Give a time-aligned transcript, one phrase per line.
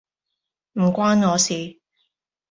[0.73, 1.79] 唔關我事